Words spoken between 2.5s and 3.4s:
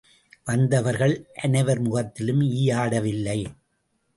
ஈயாடவில்லை.